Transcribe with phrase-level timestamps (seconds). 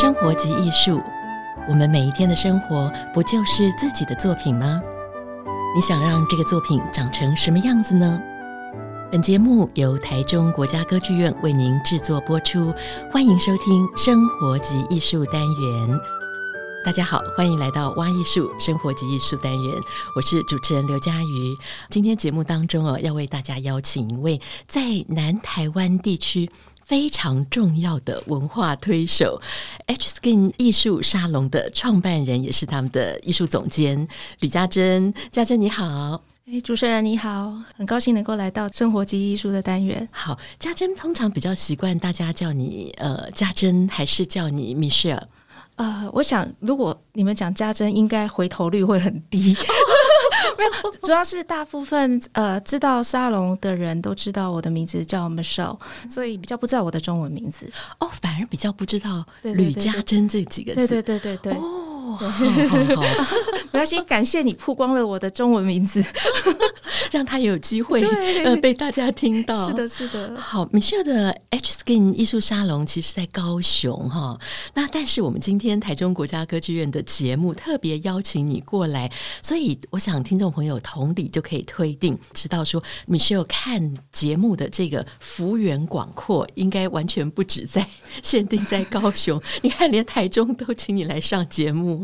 [0.00, 1.02] 生活即艺术，
[1.68, 4.80] 我们每一天的生活不就是自己的作品吗？
[5.74, 8.16] 你想让这个作品长成什么样子呢？
[9.10, 12.72] 本节目由台中国家歌剧院为您制作播出，
[13.10, 16.00] 欢迎收听《生活及艺术》单元。
[16.84, 19.74] 大家好，欢迎来到挖艺术生活及艺术单元，
[20.14, 21.56] 我是主持人刘佳瑜。
[21.90, 26.48] 今天节目当中哦，要为大家邀请一位在南台湾地区
[26.88, 29.38] 非常重要的文化推手
[29.88, 34.08] ，H-Skin 艺术沙龙的创办人，也是他们的艺术总监
[34.40, 35.12] 吕家珍。
[35.30, 40.08] 家珍你好，哎，主持人你好，很高兴能够来到生活及艺术的单元。
[40.10, 45.24] 好，家珍通常比较习惯大家叫你呃家珍，还是叫你 Michelle？
[45.76, 49.54] 呃，我想如果你们讲家珍，应该回头率会很低。
[50.58, 55.78] 没有，主要是大部分呃知道沙龙的人都知道我的名字叫 Michelle，
[56.10, 57.70] 所以比较不知道我的中文名字。
[58.00, 60.86] 哦，反而比较不知道吕家珍这几个字。
[60.86, 61.54] 对对对对对。
[61.54, 63.36] 哦好好好，
[63.72, 66.04] 没关系， 感谢你曝光了我的中文名字，
[67.10, 68.02] 让他有机会
[68.44, 69.68] 呃被大家听到。
[69.68, 70.36] 是的，是的。
[70.36, 74.38] 好，Michelle 的 H-Skin 艺术沙龙其实在高雄哈，
[74.74, 79.10] 那但是我们今天台中国家歌剧院的节目特别邀请你过来，
[79.42, 87.86] 所以我想听众朋友同理就可以推定，知道说 Michelle 看节目的这个幅员广阔，应该完全不止在
[88.22, 91.97] 限定在高雄，你看连台中都请你来上节目。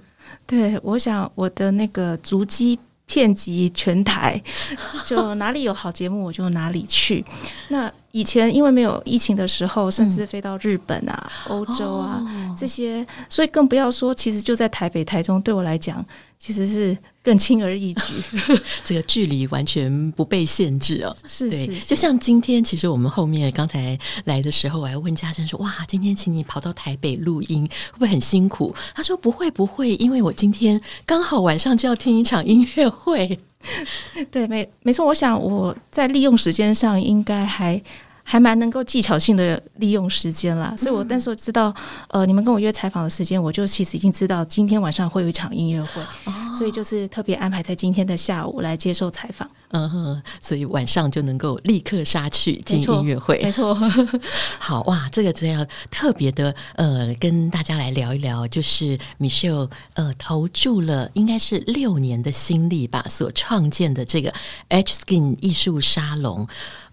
[0.46, 4.40] 对，我想我的那个足迹遍及全台，
[5.04, 7.24] 就哪里有好节目我就哪里去。
[7.68, 16.04] 那以前因为没有疫情的时候，甚至飞到日本啊、欧洲啊、哦、这些，所以更不要说，其实就在台北、台中，对我来讲
[16.38, 18.02] 其实是更轻而易举，
[18.84, 21.16] 这个距离完全不被限制哦。
[21.26, 33.40] 是，对，就像今天，其实我们后面刚才来的时候，我还问嘉珍说：“哇，今天请你跑到台北录音，会不会很辛苦？”他说：“不会，不会，因为我今天刚好晚上就要听一场音乐会。
[34.30, 37.80] ”对，没没错，我想我在利用时间上应该还
[38.24, 41.72] 还蛮能够技巧性的利用时间啦，所以我那时候知道，
[42.08, 49.48] 呃，你们跟我约采访的时间，我就其实已经知道今天晚上会有一场音乐会，哦，所以就是特别安排在今天的下午来接受采访。
[49.76, 53.74] 嗯哼，所以晚上就能够立刻杀去进音乐会，没错。
[53.74, 54.20] 没错。
[54.58, 64.32] 好哇，这个真要特别的呃，跟大家来聊一聊，就是 Michelle 呃投注了应该是六年的心力吧，所创建的这个
[64.68, 66.46] H-Skin 艺术沙龙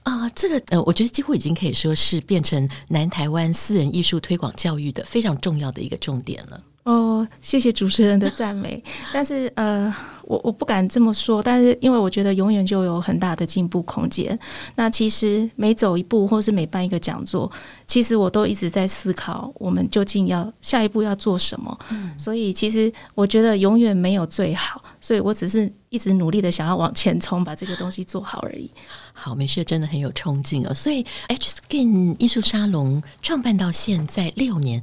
[0.03, 6.63] 啊，这个呃，我觉得几乎已经可以说是变成南台湾私人艺术推广教育的非常重要的一个重点了。
[6.83, 8.83] 哦，谢谢主持人的赞美，
[9.13, 9.93] 但是呃。
[10.23, 14.37] 我我不敢这么说，但是因为我觉得永远就有很大的进步空间。
[14.75, 17.51] 那其实每走一步，或是每办一个讲座，
[17.85, 21.77] 其实我都一直在思考，我们究竟要下一步要做什么。
[21.89, 22.17] 嗯。
[22.17, 28.71] 所以其实我觉得永远没有最好，所以我只是一直努力的想要往前冲，把这个东西做好而已。
[29.11, 30.73] 好，没事真的很有冲劲哦。
[30.73, 34.81] 所以 H-Skin 艺术沙龙创办到现在六年。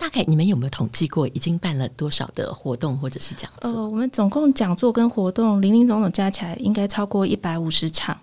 [0.00, 3.70] 大概你们有没有统计过，已经办了多少的活动或者是讲座？
[3.70, 8.16] 呃，我们总共讲座跟活动零零总总加起来，应该超过一百五十场。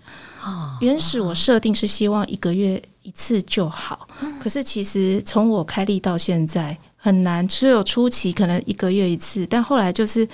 [0.44, 10.28] 哦，原始我设定是希望一个月一次就好，嗯，可是其实从我开立到现在很难，只有初期可能一个月一次，但后来就是。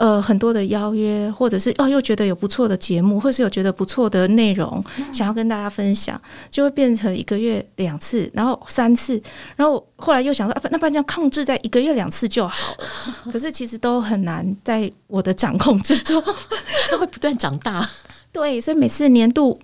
[0.00, 6.18] 呃，很多的邀约，或者是哦，又觉得有不错的节目，或是有觉得不错的内容，想要跟大家分享，
[6.48, 9.22] 就会变成一个月两次，然后三次，
[9.56, 12.86] 然后后来又想说，啊，那不然这样控制在一个月两次就好了。
[13.30, 16.22] 可是其实都很难在我的掌控之中，
[16.90, 17.86] 它会不断长大。
[18.32, 19.60] 对，所以每次年度，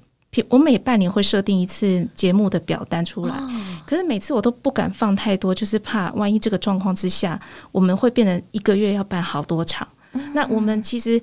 [0.50, 3.34] 我每半年会设定一次节目的表单出来，
[3.86, 7.40] 可是每次我都不敢放太多，就是怕万一这个状况之下，
[7.72, 9.88] 我们会变成一个月要办好多场。
[10.34, 11.20] 那我们其实，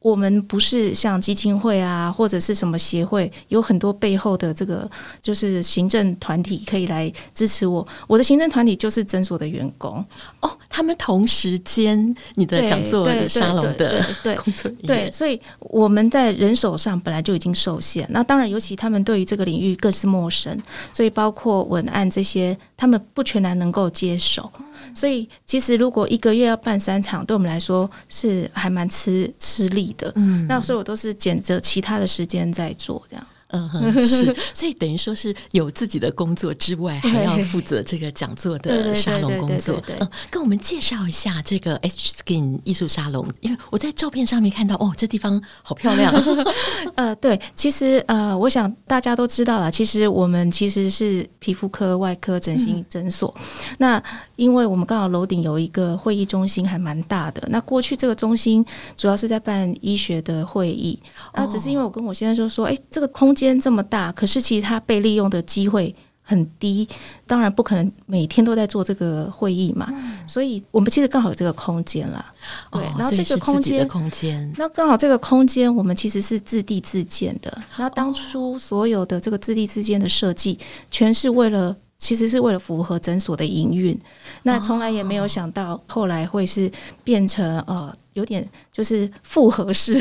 [0.00, 4.90] 我们不是像基金会啊，或者是什么协会，有很多背后的这个
[5.20, 7.86] 就是行政团体可以来支持我。
[8.06, 10.02] 我的行政团体就是诊所的员工
[10.40, 14.02] 哦，他们同时间你的讲座的沙龙的
[14.42, 14.86] 工作人员。
[14.86, 18.06] 对，所以我们在人手上本来就已经受限。
[18.10, 20.58] 那当然，尤其他们对于这个领域更是陌生，
[20.94, 24.50] 所以包括文案这些，他们不全然能够接手。
[24.94, 30.12] 所以，其实如果一个月要办三场，对我们来说是还蛮吃吃力的。
[30.16, 33.26] 嗯，那所以我都是捡着其他的时间在做这样。
[33.52, 39.80] 嗯哼，是， 所以等于说是有自己的工作之外，还要负责这个讲座的沙龙工作。
[39.98, 46.12] 嗯，跟我们介绍一下这个 H Skin 艺术沙龙，因为我在照片上面看到，哦，这地方好漂亮。
[46.94, 53.34] 呃，对，其实呃，我想大家都知道了，其实我们其实是皮肤科、外科、整形诊所。
[53.36, 54.02] 嗯、那
[54.36, 57.42] 因为我们刚好楼顶有一个会议中心，还蛮大的。
[57.50, 58.64] 那过去这个中心
[58.96, 60.98] 主要是在办医学的会议，
[61.34, 66.86] 那只是因为我跟我先生就说，哎，这个空间这么大，可是其实它被利用的机会很低，
[67.26, 69.88] 当然不可能每天都在做这个会议嘛。
[69.90, 72.24] 嗯、所以我们其实刚好有这个空间啦。
[72.70, 77.62] 对，然后这个空间，空间，那刚好这个空间我们其实是自地自建的。
[77.76, 80.56] 那当初所有的这个自地自建的设计，
[80.90, 83.98] 全是为了，其实是为了符合诊所的营运。
[84.44, 86.70] 那从来也没有想到后来会是
[87.02, 87.92] 变成呃。
[88.14, 89.94] 有点就是复合式，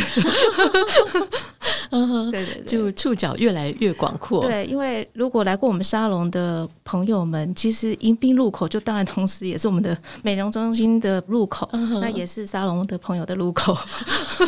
[1.92, 4.42] 嗯，对对对，就触角越来越广阔。
[4.42, 13.78] 对，因为如果来过我们沙龙的朋友们，其实迎宾入口就当然同时也是我们的美容中心的入口，嗯、那也是沙龙的朋友的入口，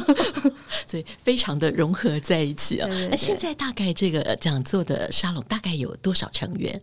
[0.85, 2.89] 所以非常的融合在一起啊。
[3.09, 6.81] 那现在大概这个讲座的沙龙大概有多少成员？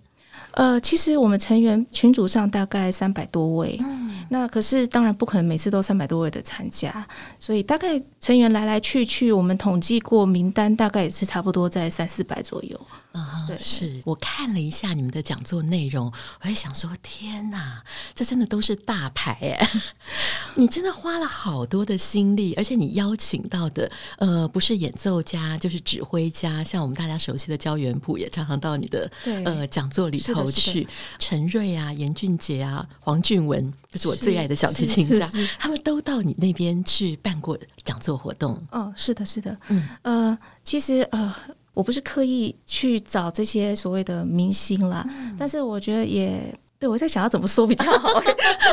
[0.58, 7.06] 呃，其实我们成员群组上大概三百多位，嗯，那可是当然不可能每次都三百多位的参加，
[7.38, 12.80] 所以大概成员来来去去，我们统计过名单，大概也是差不多在三四百左右。
[13.12, 17.82] 啊，对，是我看了一下你们的讲座内容，我在想说，天哪，
[18.14, 19.70] 这真的都是大牌哎！
[20.54, 29.10] 你真的花了好多的心力，而且你邀请到的，呃，不是演奏家，就是指挥家，像我们大家熟悉的焦元溥也常常到你的
[29.44, 30.86] 呃讲座里头去，
[31.18, 35.28] 陈瑞啊、严俊杰啊、黄俊文，这是我最爱的小提琴家，
[35.58, 38.60] 他们都到你那边去办过讲座活动。
[38.70, 41.34] 哦，是的，是的，嗯，呃，其实呃。
[41.74, 48.20] 我不是刻意去找这些所谓的明星啦，嗯、但是我觉得也对，我在想要怎么说比较好。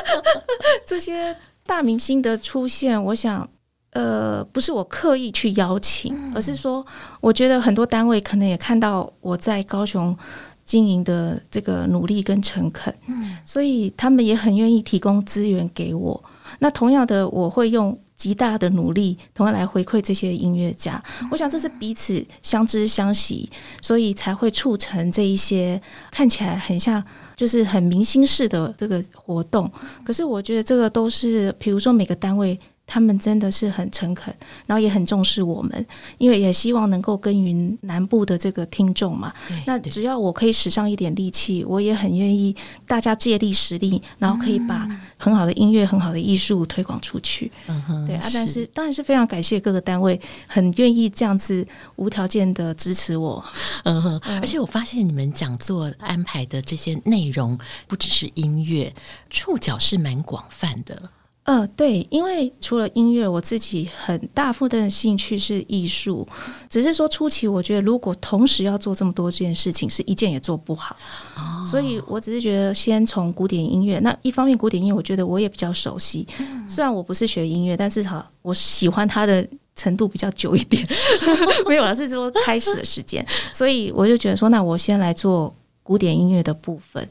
[0.88, 1.38] 这些
[1.68, 3.48] 大明星的出现，我想，
[3.92, 6.84] 呃，不是我刻意去邀请，嗯、而是说，
[7.22, 10.18] 我觉得很多单位可能也看到我在高雄
[10.66, 16.22] 经营的这个努力跟诚恳，嗯，所以他们也很愿意提供资源给我。
[16.60, 17.98] 那同样的，我会用。
[18.16, 21.04] 极大的努力，同样来回馈这些音乐家。
[21.30, 23.48] 我想这是彼此相知相惜，
[23.82, 25.80] 所以才会促成这一些
[26.12, 27.04] 看起来很像
[27.36, 29.70] 就是很明星式的这个活动。
[30.06, 32.58] 可是我觉得这个都是，比如说每个单位。
[32.88, 34.34] 他们真的是很诚恳，
[34.68, 35.86] 然后也很重视我们，
[36.18, 39.34] 因为也希望能够耕耘南部的这个听众嘛。
[39.66, 42.56] 那只要我可以使上一点力气，我也很愿意
[42.88, 44.88] 大家借力使力，然后可以把
[45.18, 47.52] 很好的音乐、很好的艺术推广出去。
[47.68, 53.44] 嗯哼，对啊，但是当然是非常感谢各个单位很愿意这样子无条件的支持我。
[53.84, 58.94] 嗯哼，而且我发现你们讲座安排的这些内容不只是音乐，
[59.30, 61.10] 触角是蛮广泛的。
[61.46, 66.28] 呃，对，因为除了音乐，我自己很大部分的兴趣是艺术。
[66.68, 70.96] 只是说初期，我觉得如果同时要做这么多件事情，是一件也做不好。
[71.38, 74.00] 哦，所以我只是觉得先从古典音乐。
[74.00, 76.26] 那一方面，古典音乐我觉得我也比较熟悉。
[76.68, 80.84] 虽然我不是学音乐，但至少我喜欢它的程度比较久一点。
[81.70, 83.24] 没有了，是说开始的时间。
[83.54, 85.54] 所以我就觉得说，那我先来做。
[85.86, 87.08] 古典音乐的部分，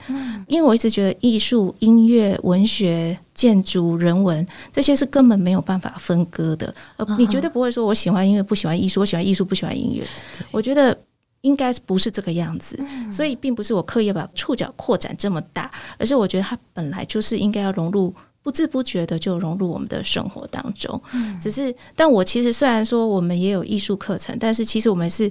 [0.49, 6.75] 因为我一直觉得艺术、音乐、文学、建筑、人文这些是根本没有办法分割的。
[6.97, 10.05] 呃，你绝对不会说我喜欢音乐不喜欢艺术，我喜欢艺术不喜欢音乐。
[10.51, 10.99] 我觉得
[11.43, 12.77] 应该不是这个样子，
[13.13, 18.13] 所以并不是我刻意把触角扩展这么大，而是我觉得它本来就是应该要融入，
[18.43, 21.01] 不知不觉的就融入我们的生活当中。
[21.41, 25.31] 只是，但我其实虽然说我们也有艺术课程，但是其实我们是。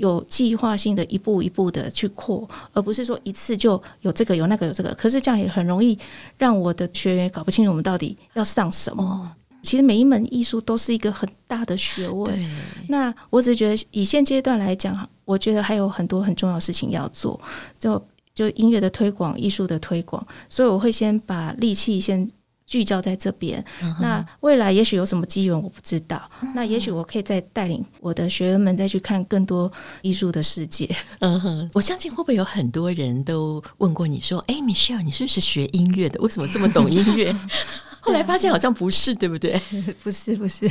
[0.00, 4.92] 有计划性的一步一步的去扩，而不是说一次就有这个有那个有这个。
[4.94, 5.96] 可是这样也很容易
[6.38, 9.02] 让我的学员搞不清楚我们到底要上什么。
[9.02, 9.28] 哦、
[9.62, 12.50] 其实每一门艺术都是一个很大的学问。
[12.88, 17.38] 那我只是觉得以现阶段来讲，我觉得还有很多很重要的事情要做，
[17.78, 18.02] 就
[18.34, 20.26] 就音乐的推广、艺术的推广。
[20.48, 22.26] 所以我会先把力气先。
[22.70, 23.62] 聚焦在这边，
[24.00, 26.22] 那未来也许有什么机缘，我不知道。
[26.54, 29.70] 那也许我可以再带领我的学员们再去看更多
[30.02, 30.88] 艺术的世界。
[31.18, 36.20] 嗯哼，我相信会不会有很多人都问过你说：“哎，Michelle，你是不是学音乐的？
[36.20, 37.34] 为什么这么懂音乐？”
[38.02, 39.60] 后来发现好像不是， 对不对？
[40.00, 40.70] 不是，不是，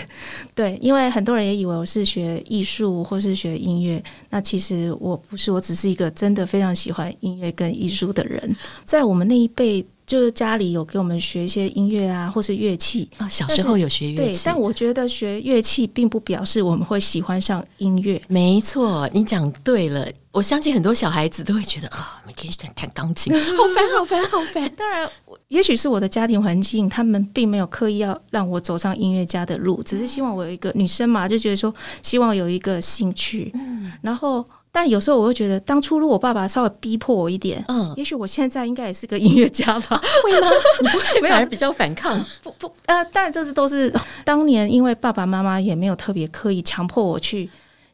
[0.56, 9.86] 对，因为很多人也以为我是学艺术或是学音乐，那其实我不是，我只是一个真的非常喜欢音乐跟艺术的人，在我们那一辈。
[10.10, 13.30] 就是家里有给我们学一些音乐啊，或是乐器啊、哦。
[13.30, 18.20] 小时候有学乐器，对，但我觉得学乐器并不表示我们会喜欢上音乐。
[18.28, 20.08] 没错，你讲对了。
[20.32, 24.68] 我相信很多小孩子都会觉得啊、哦，每天在弹钢琴，好烦，好烦，好烦。
[24.76, 25.08] 当然，
[25.50, 33.52] 也许是我的家庭环境，他们并没有刻意要让我走上音乐家的路，只是希望我有一个女生嘛，就觉得说希望有一个兴趣。
[33.54, 34.44] 嗯，然后。
[34.72, 40.00] 但有时候我会觉得，当初如果我爸爸稍微逼迫我一点，嗯，也许我现在应该也是个音乐家吧？
[40.24, 40.48] 会吗？
[40.82, 42.24] 你不会反而比较反抗？
[42.44, 43.92] 不不，呃，当然这是都是
[44.24, 47.50] 当年因为爸爸妈妈也没有特别刻意强迫我去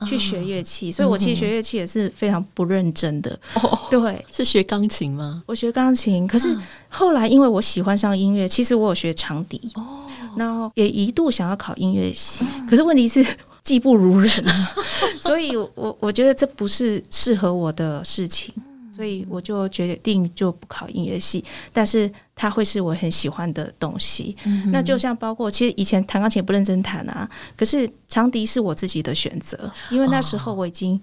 [0.05, 3.39] 去学乐器，所以我其实学乐器也是非常不认真的。
[3.53, 5.41] 哦，对，是学钢琴吗？
[5.45, 6.55] 我学钢琴，可是
[6.89, 10.05] 后来因为我喜欢上音乐，其实我有学长笛哦，
[10.35, 13.25] 然后也一度想要考音乐系，可是问题是。
[13.65, 14.31] 技不如人，
[15.19, 18.53] 所以我我觉得这不是适合我的事情，
[18.95, 21.43] 所以我就决定就不考音乐系。
[21.73, 24.37] 但是它会是我很喜欢的东西。
[24.67, 31.01] 那就像包括，其实以前弹钢琴也不认真弹啊，可是长笛是我自己的选择，因为那时候我已经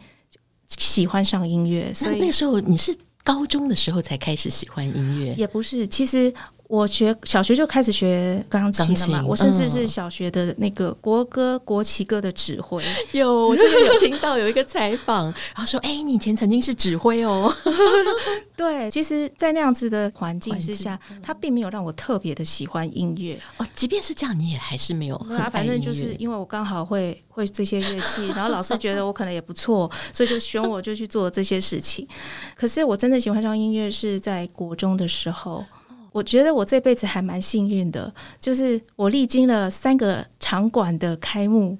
[0.68, 1.92] 喜欢上音乐。
[1.92, 5.34] 所以那个时候你是高中的时候才开始喜欢音乐？
[5.34, 6.32] 也不是，其实。
[6.72, 12.82] 我学小学就开始学钢琴了嘛，琴我甚至是小学的那个国歌、国旗歌的指挥。
[13.12, 17.54] 有，我真的有听到有一个采访，然后说：“哎、欸，你以前曾经是指挥哦。
[18.56, 23.38] ”对，其实，在那样子的环境之下，他并没有让我特别的喜欢音乐。
[23.58, 25.50] 哦，即便是这样，你也还是没有很爱音乐。
[25.50, 32.08] 反正就是因为我刚好会会这些乐器，然后老师觉得我可能也不错， 所以就选我就去做这些事情。
[32.56, 35.62] 可是我真的喜欢上音乐是在国中的时候。
[36.12, 41.76] 我觉得我这辈子还蛮幸运的，就是我历经了三个场馆的开幕。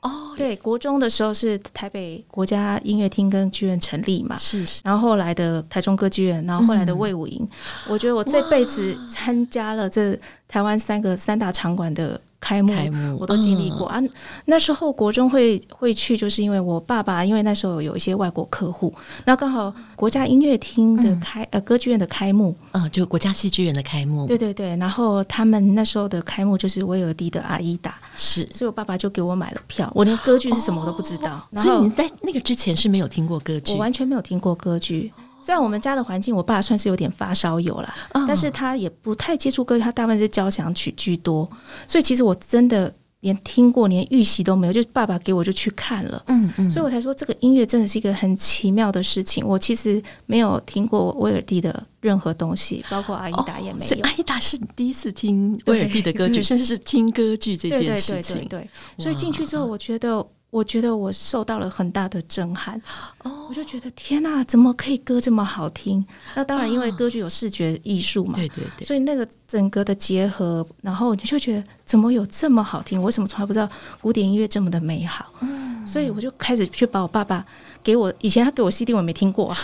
[0.00, 4.80] 哦，对，国中的时候是台北国家音乐厅跟剧院成立嘛，是是。
[4.84, 7.48] 然后后来的台中歌剧院，然后后来的魏武营，嗯、
[7.88, 10.18] 我觉得我这辈子参加了这
[10.48, 12.20] 台湾三个三大场馆的。
[12.40, 14.12] 开幕，开幕我都经历过、嗯、啊。
[14.44, 18.92] 那时候国中会会去，就是因为我爸爸，因为那时候有一些外国客户，
[19.24, 24.76] 那刚好国家音乐厅的开、嗯、呃歌剧院的开幕，嗯，就国家戏剧院的开幕，对对对。
[24.76, 29.90] 然后他们那时候的开幕就是威尔第的《阿依达》，是，所以我爸爸就给我买了票。
[29.94, 35.12] 我连歌剧是什么我都不知道，哦、然后所以你在那个之前是没有听过歌剧，我完全没有听过歌剧。
[35.46, 41.48] 虽然我们家的环境，我爸算是有点发烧友了，哦、但是他也不太接触歌剧，他大部分是交响曲居多。
[41.86, 46.20] 所以其实我真的连听过、连预习都没有，就爸爸给我就去看了。
[46.26, 49.46] 嗯嗯，所以我才说这个音乐真的是一个很奇妙的事情。
[49.46, 53.84] 我其实没有听过威尔第的任何东西，包括阿依达也没有。
[53.84, 58.38] 哦、所以阿依达是你第一次听威尔第的歌剧，甚至是听歌剧这件事情。
[58.38, 60.26] 对，对，对，对，对，所以进去之后，我觉得。
[60.50, 62.80] 我觉得我受到了很大的震撼，
[63.24, 66.02] 哦，我就觉得天哪，怎么可以歌这么好听？
[66.34, 72.98] 那当然，因为歌剧有视觉艺术嘛，对对对，所以那个整个的结合，然后你就觉得怎么有这么好听？
[72.98, 73.68] 我为什么从来不知道
[74.00, 75.32] 古典音乐这么的美好？
[75.40, 77.44] 嗯，所以我就开始去把我爸爸
[77.82, 79.54] 给我以前他给我 CD 我没听过，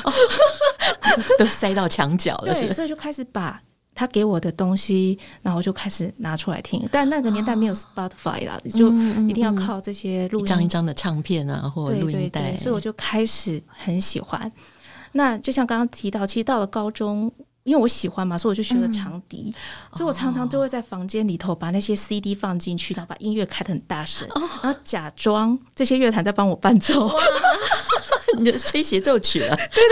[1.38, 3.60] 都塞到墙角了，对，所以就开始把。
[3.94, 6.86] 他给我的东西，然后我就开始拿出来听。
[6.90, 8.92] 但那个年代没有 Spotify 啦，哦、就
[9.28, 12.56] 一定要靠这些录音，一张一张的唱片啊，或录音带。
[12.56, 14.50] 所以我就开始很喜欢。
[15.12, 17.30] 那就像刚刚提到，其实到了高中，
[17.64, 19.52] 因为我喜欢嘛，所以我就学了长笛。
[19.54, 27.10] 嗯、所以我常常就会在房间里头把那些 CD 放进去，然后把音乐开的很大声，哦、然后假装这些乐团在帮我伴奏。
[28.38, 29.82] 你就吹协奏曲了， 对对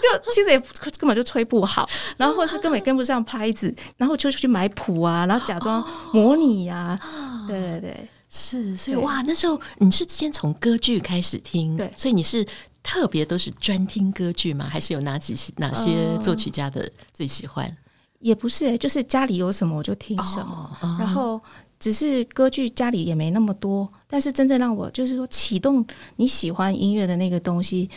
[0.00, 0.58] 对，就其实也
[0.98, 12.44] 根本就吹不好，然后或者是根本跟不上拍子，然后就去买谱啊，然后假装模拟呀、啊，对对对，是，所以哇，那时候你是先从歌剧开始听，对，所以你是
[12.82, 14.66] 特别都是专听歌剧吗？
[14.68, 17.64] 还是有哪几些哪些作曲家的最喜欢？
[17.66, 17.76] 呃、
[18.20, 21.40] 也不是、欸，就是家里有什么我就听什么，哦、然后。
[21.80, 25.82] 只是歌剧家里也没那么多，但是真正让我就是说启动
[26.16, 27.88] 你喜欢音乐的那个东西，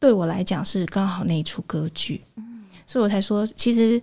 [0.00, 4.02] 对我来讲是刚好那一出歌剧，嗯，所以我才说，其实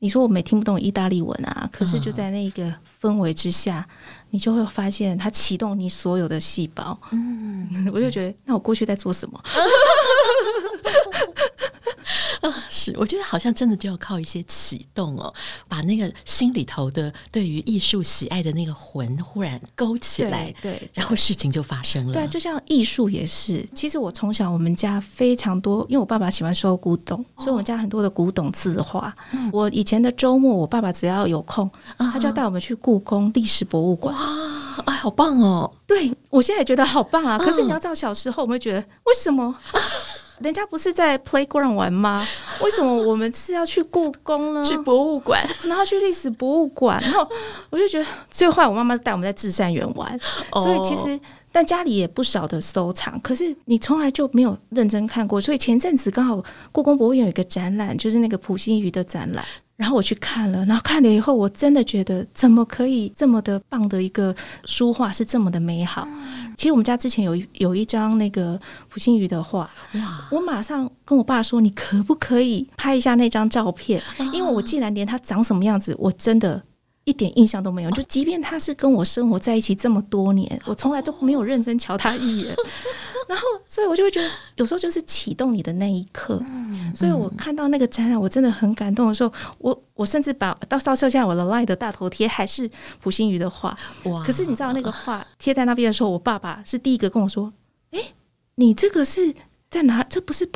[0.00, 2.70] 你说我没听不懂意大利文啊，可是就在那个
[3.00, 3.88] 氛围之下，
[4.30, 9.40] 你就会发现它启动你所有的细胞，嗯， 我就觉得那我过去在做什么？
[12.40, 15.32] 啊，是，我觉得好像真的就要靠一些启动哦，
[15.68, 22.12] 把那个心里头的对于艺术喜爱的那个魂忽然勾起来，对，对，然后事情就发生了。
[22.12, 29.14] 对，就像艺术也是，其实我从小我们家非常多，因为我爸爸喜欢收古董，哦、所以我们家很多的古董字画。
[29.32, 34.14] 嗯、我以前的周末，我爸爸只要有空，嗯、他就要带我们去故宫历史博物馆。
[34.14, 35.70] 哇，哎，好棒哦！
[35.86, 37.36] 对，我现在也觉得好棒啊。
[37.36, 39.54] 嗯、可是你要知道，小时候我们会觉得，为什么？
[40.40, 42.26] 人家不是在 playground 玩吗？
[42.62, 44.64] 为什么我们是要去故宫呢？
[44.64, 47.28] 去博物馆，然后去历史博物馆，然后
[47.70, 50.18] 我就觉得最坏，我妈妈带我们在至善园玩，
[50.52, 51.18] 哦、所以其实
[51.58, 55.40] 但家里也不少的收藏，可是你从来就没有认真看过。
[55.40, 59.44] 所以前阵子刚好故宫博物院有一个展览，就是那个普心畬的展览。
[59.74, 64.32] 然后我去看了，然后看了以后，我真的觉得怎么可以这么的棒的一个
[64.66, 66.04] 书画是这么的美好。
[66.06, 70.28] 嗯、其实我们家之前有一有一张那个普心畬的画，哇！
[70.30, 74.00] 我马上跟我爸说，你可不可以拍一下那张照片？
[74.18, 76.62] 哦、因为我既然连它长什么样子，我真的
[77.08, 77.90] 一点印象都没有。
[77.92, 82.54] 就即便他是跟我生活在一起这么多年， 我从来都没有认真瞧他一眼。
[83.26, 86.38] 然后，所以我就会觉得，有时候就是启动你的那一刻。
[86.42, 93.76] 嗯、所以我看到那个展览，我真的很感动的时候，我我甚至把到到设下我的 LINE 的大头贴还是普心宇的画。
[94.04, 94.22] 哇！
[94.22, 97.52] 可是你知道那个画贴在那边的时候，我爸爸是第一个跟我说
[97.92, 98.12] ：“哎，
[98.54, 99.34] 你这个是
[99.70, 100.02] 在哪？
[100.04, 100.46] 这不是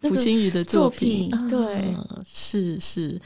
[0.00, 3.20] 溥溥心畬的作品？”作品对、嗯，是是，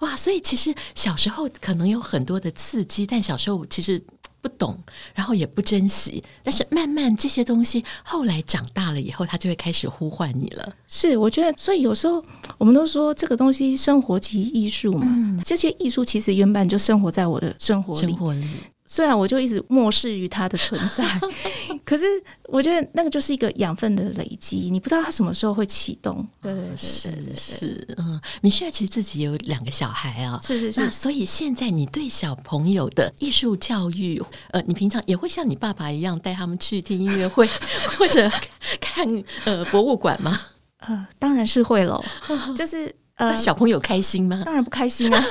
[0.00, 0.16] 哇！
[0.16, 4.02] 所以其实小时候可能有很多的刺激，但小时候其实。
[4.40, 4.78] 不懂，
[5.16, 10.72] 然后也不珍惜，但是慢慢这些东西后来长大了以后，他就会开始呼唤你了。
[10.86, 12.24] 是，我觉得，所以有时候
[12.56, 18.06] 我们都说这个东西生活即艺术嘛，嗯、这些艺术其实原本就生活在我的生活里。
[18.06, 18.46] 生活里
[18.90, 21.04] 虽然我就一直漠视于它的存在，
[21.84, 22.06] 可是
[22.44, 26.26] 我觉得那个就是一个养分的累积，你不知道它什么时候会启动。
[26.40, 37.46] 对对对，是是，嗯，你现在其实自己有两个小孩啊，是是是，所以现在你对小朋友的艺术教育，呃，你平常也会像你爸爸一样带他们去听音乐会
[37.98, 38.30] 或者
[38.80, 39.06] 看
[39.44, 40.40] 呃博物馆吗？
[40.78, 42.02] 呃，当然是会喽，
[42.56, 44.40] 就是呃，小朋友开心吗？
[44.46, 45.22] 当然不开心啊，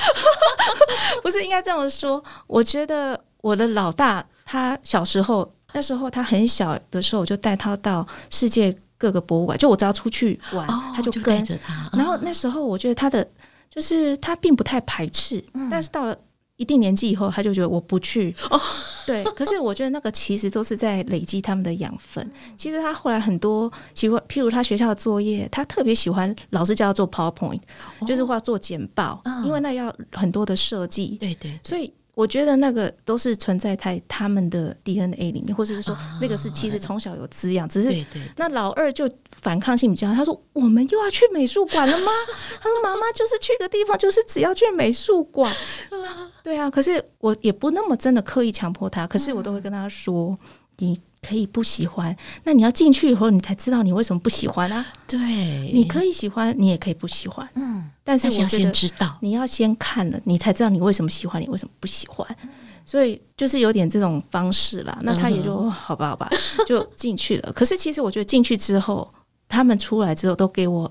[1.24, 3.20] 不是应该这么说，我觉得。
[3.42, 9.58] 我的老大，他小时候那时候他很小的时候，我就带他到世界各个博物馆。
[9.58, 11.90] 就我只要出去玩，哦、他就跟着他。
[11.94, 13.28] 然后那时候我觉得他的
[13.70, 16.18] 就是他并不太排斥，嗯、但是到了
[16.56, 18.36] 一定年纪以后，他就觉得我不去。
[18.50, 18.60] 哦、
[19.06, 22.28] 对，可是我觉得那个其实都是在累积他们的养分。
[22.58, 27.62] 其实他后来很多喜欢，譬如他学校的作业，他特别喜欢老师叫他做 PowerPoint，、
[28.00, 31.18] 哦、就是话做简报，嗯、因为那要很多的设计。
[31.20, 31.94] 对，对对，所以。
[32.18, 38.06] 我觉得那个都是存在在他们的 DNA 里面，或者是说那个是其实从小有滋养，只是
[38.38, 39.08] 那老二就
[39.40, 42.12] 反抗性比较，他说我们又要去美术馆了吗？
[42.60, 45.56] 他说妈妈就是去个地方，就是只要去美术馆。
[46.42, 50.36] 对啊，可是我也不那么真的刻意强迫他，可是我都会跟他说
[50.80, 51.00] 你。
[51.28, 54.86] 可以不喜欢，那你要进去以后，你才知道你为什么不喜欢啊？
[55.06, 55.18] 对，
[55.74, 57.48] 你可以喜欢，你也可以不喜欢。
[57.56, 58.72] 嗯，但是我觉得
[59.20, 62.26] 你要先看了，你才知道你为什么喜欢，你为什么不喜欢。
[62.86, 64.98] 所以就是有点这种方式啦。
[65.02, 66.30] 那他也就、嗯、好吧，好吧，
[66.66, 67.52] 就进去了。
[67.52, 69.14] 可是其实我觉得进去之后，
[69.50, 70.90] 他们出来之后都给我，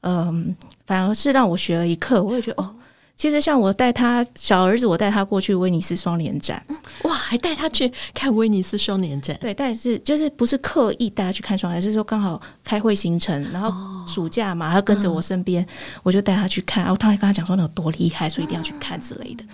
[0.00, 2.22] 嗯，反而是让我学了一课。
[2.22, 2.74] 我也觉得哦。
[3.16, 6.62] 其实像我带他小儿子，我带他过去威尼斯双年展，
[7.04, 9.36] 哇，还带他去看威尼斯双年展。
[9.40, 13.72] 对，但是就是不是刻意带他去看双年展，是说刚好开会行程，然后
[14.06, 15.68] 暑假嘛，他跟着我身边，嗯、
[16.02, 16.82] 我就带他去看。
[16.82, 19.44] 然后他还跟他讲说那有多厉害，所以一定要去看之类的。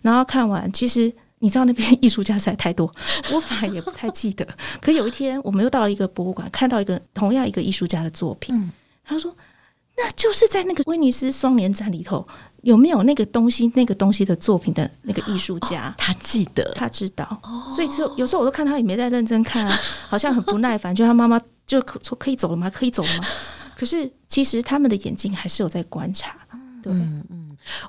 [0.00, 2.86] 然后看完，其实你知道那边艺术家实在太多，
[3.34, 4.46] 我反而也不太记得。
[4.80, 8.70] 可有一天，我们又到了一个博物馆，看到一个同样一个艺术家的作品，嗯、
[9.04, 9.34] 他说。
[10.00, 12.24] 那就是在那个威尼斯双年展里头，
[12.68, 13.72] 有没有那个东西？
[13.74, 17.24] 那个东西的作品的那个艺术家，哦、他记得，他知道。
[17.42, 19.74] 哦、所以就有时候我都看他也没在认真看啊，
[20.06, 20.94] 好像很不耐烦。
[20.94, 22.68] 就他妈妈就说可以走了吗？
[22.68, 23.24] 可以走了吗？
[23.74, 26.36] 可是其实他们的眼睛还是有在观察。
[26.82, 26.92] 对。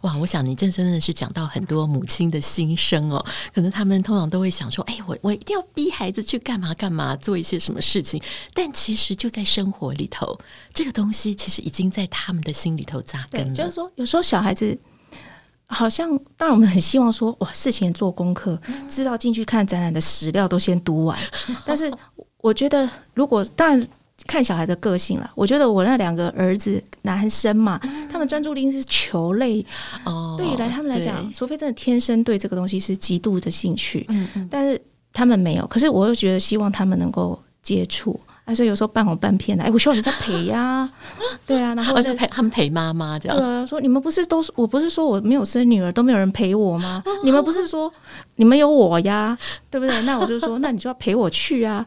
[0.02, 3.26] 哇，我想你这真的是讲到很多母亲的心声哦。
[3.54, 8.22] 可能他们通常都会想说：“哎，我我一定要逼孩子去干嘛干嘛，做一些什么事情。”
[8.54, 10.40] 但其实就在生活里头，
[10.74, 13.54] 这个东西其实已经在他们的心里头扎根了。
[13.54, 14.78] 就是说，有时候小孩子
[15.68, 18.60] 好像，当然我们很希望说，哇，事前做功课，
[18.90, 21.20] 知道进去看展览的史料都先读完。
[21.66, 21.92] 但是
[22.38, 23.88] 我觉得，如果当然。
[24.28, 29.66] 看小孩的个性了，我觉得我那两个儿子男生嘛，嗯、他们专注力是球类。
[30.06, 30.36] 哦。
[30.38, 34.80] 对于来他们来讲，除非真的天生对这个东西是极度的兴趣，嗯嗯，但是
[35.12, 35.66] 他们没有。
[35.68, 40.94] 可是我又觉得希望他们能够接触，他说有时候半哄半骗的，哎，我希望人家陪呀、啊，
[41.46, 43.38] 对啊，然后就陪他们陪妈妈这样。
[43.38, 47.04] 对啊，说你们不是都是我不是说我没有生女儿都没有人陪我吗？
[47.24, 47.92] 你们不是说
[48.38, 49.38] 你们有我呀，
[49.70, 50.02] 对不对？
[50.02, 51.86] 那我就说， 那你就要陪我去啊，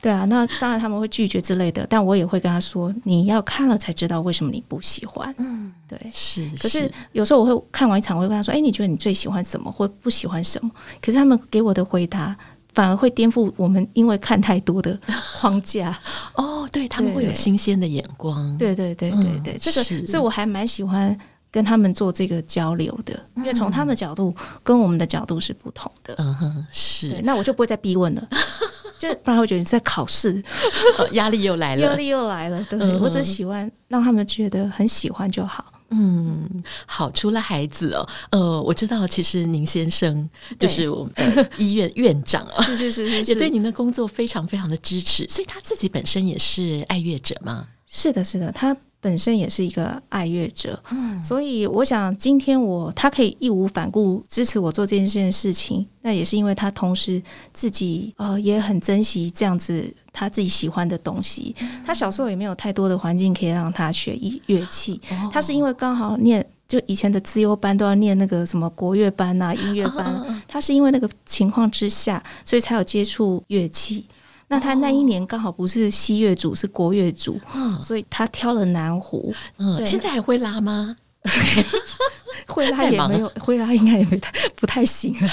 [0.00, 5.34] 对啊，那当然他们会拒绝之类的，但我也会跟他说，你要看了才知道为什么你不喜欢。
[5.38, 6.48] 嗯，对，是。
[6.60, 10.70] 可是有时候我会看完一场，我会跟他说，哎，你觉得你最喜欢什么或不喜欢什么？
[11.00, 12.36] 可是他们给我的回答。
[12.74, 14.98] 反而会颠覆我们因为看太多的
[15.38, 15.98] 框架。
[16.34, 21.16] 哦，对，他们会有新鲜的眼光，对对对对对，这个，所以我还蛮喜欢
[21.50, 28.28] 跟他们做这个交流的，因为从他们的角度跟我们的角度是不同的，嗯哼，是，那我就不会再逼问了，
[28.98, 30.42] 就不然会觉得你在考试，
[31.12, 35.64] 压力又来了，压力又来了，对，我只喜欢让他们觉得很喜欢就好。
[35.92, 36.48] 嗯，
[36.86, 37.10] 好。
[37.12, 40.28] 除了孩子哦，呃，我知道，其实您先生
[40.58, 45.26] 就是我们的医院院长 啊，是是是是，也对您的工作非常非常的支持。
[45.28, 47.68] 所以他自己本身也是爱乐者吗？
[47.86, 48.76] 是的，是的，他。
[49.02, 57.20] 本身也是一个爱乐者，嗯，所以我想今天我他可以义无反顾支持我做这件事事情，那也是因为他同时
[57.52, 61.52] 自己呃也很珍惜这样子他自己喜欢的东西。
[61.84, 65.00] 他小时候也没有太多的环境可以让他学乐乐器，
[65.32, 74.04] 他是因为刚好念就以前的资优班都要念那个什么国乐班啊、音乐班，他是因为那个情况之下，所以才有接触乐器。
[74.52, 79.34] 那他那一年刚好不是西乐组，是国乐组，嗯，所以他挑了南湖。
[79.56, 80.94] 嗯，现在还会拉吗？
[82.48, 85.28] 会拉也没有，会拉应该也没太不太行了。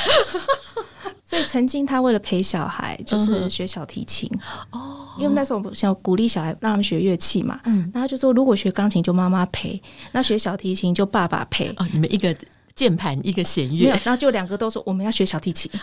[1.25, 4.31] 所以曾经他为了陪小孩，就是学小提琴。
[4.71, 7.59] 哦，因为那时候我们想鼓励小孩让他们学乐器嘛。
[7.65, 9.81] 嗯，然后就说如果学钢琴就妈妈陪，
[10.13, 11.67] 那学小提琴就爸爸陪。
[11.75, 12.33] 哦，你们一个
[12.73, 15.69] 键盘一个弦乐，然后就两个都说我们要学小提琴。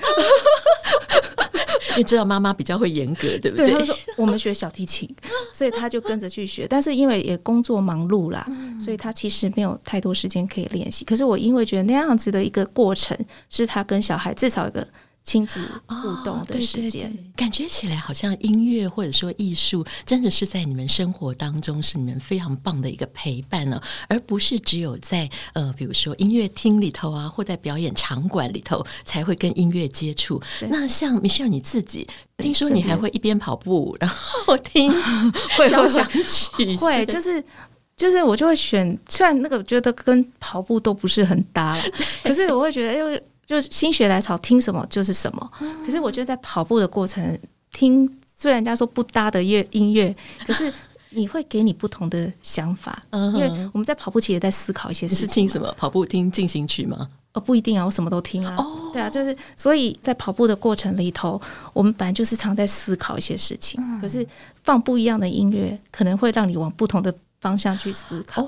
[1.96, 3.66] 因为知道妈妈比较会严格，对不对？
[3.66, 5.08] 对，他就说我们学小提琴，
[5.52, 6.66] 所以他就跟着去学。
[6.68, 8.46] 但是因为也工作忙碌啦，
[8.82, 11.04] 所以他其实没有太多时间可以练习。
[11.04, 13.16] 可是我因为觉得那样子的一个过程，
[13.50, 14.86] 是他跟小孩至少一个。
[15.26, 30.40] 亲子互动的时间，哦，感觉起来好像音乐或者说艺术，真的是在你们生活当中是你们非常棒的一个陪伴呢，而不是只有在呃，比如说音乐厅里头啊，或在表演场馆里头才会跟音乐接触。
[30.68, 32.06] 那像 Michelle 你自己，
[32.38, 34.92] 听说你还会一边跑步，然后 听
[35.68, 37.44] 交响曲，会就是
[37.96, 41.76] 就是我就会选，虽然那个我觉得跟跑步都不是很搭，
[42.22, 43.20] 可是我会觉得因为。
[43.46, 45.50] 就心血来潮，听什么就是什么。
[45.84, 47.38] 可是我觉得在跑步的过程
[47.72, 48.06] 听，
[48.36, 50.72] 虽然人家说不搭的乐音乐，可是
[51.10, 53.00] 你会给你不同的想法。
[53.12, 55.28] 因为我们在跑步期也在思考一些事情。
[55.28, 55.72] 是听什么？
[55.78, 57.08] 跑步听进行曲吗？
[57.32, 58.56] 哦，不一定啊，我什么都听啊。
[58.58, 61.40] 哦，对啊，就是所以在跑步的过程里头，
[61.72, 63.80] 我们本来就是常在思考一些事情。
[64.00, 64.26] 可是
[64.64, 68.42] 放不一样的音乐，可能会让你往不同的方向去思考。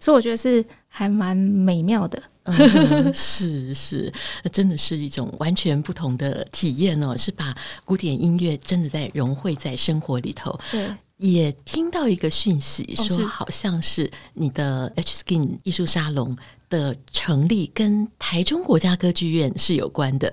[0.00, 2.20] 所以我觉得是还蛮美妙的。
[2.44, 4.12] 嗯，是是，
[4.50, 10.58] 真的是一种完全不同的体验哦，是把古典音乐真的在融汇在生活里头。
[10.70, 16.36] 对，也听到一个讯息，说好像是你的 H Skin 艺术沙龙
[16.68, 20.32] 的成立跟台中国家歌剧院是有关的。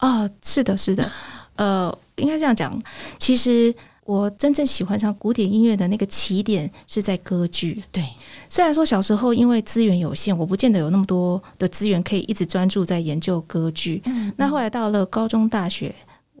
[0.00, 1.10] 哦，是的，是的，
[1.56, 2.82] 呃，应该这样讲，
[3.18, 3.74] 其实。
[4.04, 7.82] 我真正喜欢上古典音乐的那个起点是在歌剧。
[7.90, 8.04] 对，
[8.48, 14.02] 虽然说小时候因为资源有限，我不见得有那么多的资源可以一直专注在研究歌剧。
[14.04, 15.94] 嗯，那后来到了高中、大学，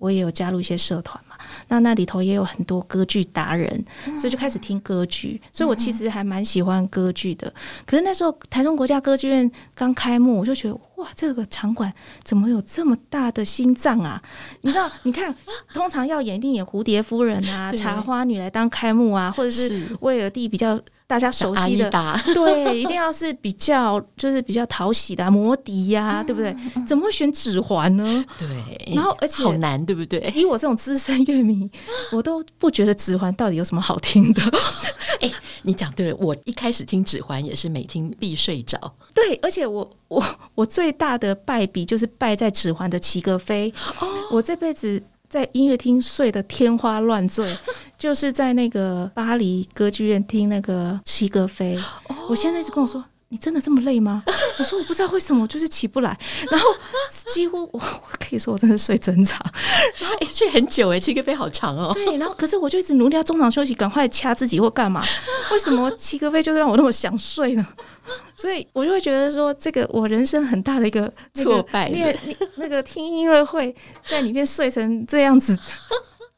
[0.04, 1.34] 我也有加入一些社团嘛。
[1.68, 3.82] 那那里头也有很多歌剧达人，
[4.18, 5.40] 所以就开始听歌剧。
[5.52, 7.52] 所以我其实还蛮喜欢歌剧的。
[7.86, 14.22] 可是那时候台中国家歌剧院刚开幕，我就觉得哇，这个场馆怎么有这么大的心脏啊？
[14.60, 15.34] 你知道， 你看，
[15.72, 20.78] 通常要演一定演蝴蝶夫人啊、茶花女来当开幕啊，或者是威尔第比较。
[21.14, 21.90] 大家熟悉的，
[22.34, 26.52] 对，一定要是比较就是比较讨喜的、啊、魔笛呀、啊，对不对？
[26.88, 28.24] 怎么会选指环呢？
[28.36, 28.48] 对，
[28.92, 30.20] 然后而且好难，对不对？
[30.34, 31.70] 以我这种资深乐迷，
[32.10, 34.42] 我都不觉得指环到底有什么好听的。
[35.22, 35.30] 哎，
[35.62, 38.76] 你讲对了，我一开始听指环也是每听必睡着。
[39.14, 40.20] 对，而且我我
[40.56, 43.72] 我最大的败笔就是败在指环的齐格飞。
[44.00, 45.00] 哦，我这辈子。
[45.34, 47.44] 在音乐厅睡得天花乱坠，
[47.98, 51.76] 就是在那个巴黎歌剧院听那个齐格飞。
[52.28, 54.22] 我现在一直跟我说：“你真的这么累吗？”
[54.58, 56.16] 我说：“我不知道为什么，我就是起不来。”
[56.50, 56.68] 然后
[57.32, 59.40] 几乎我可以说我真的睡整场，
[59.98, 61.92] 然后睡很久哎，齐格飞好长哦。
[61.94, 65.02] 对，然后可是我就一直努力要中场休息，赶快掐自己或干嘛？
[65.52, 67.66] 为什么七格飞就让我那么想睡呢？
[68.36, 71.88] 所以我就会觉得说，这个我人生很大的一个挫败。
[71.88, 72.14] 那
[72.56, 73.74] 那个听音乐会
[74.08, 75.58] 在里面睡成这样子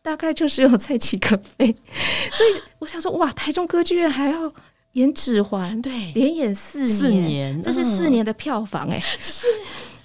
[0.02, 1.66] 大概就是有在起可飞。
[2.30, 4.52] 所以我想说，哇，台中歌剧院还要
[4.96, 9.46] 演《指环》，对，连演四年，四年，这是四年的票房，哎，是。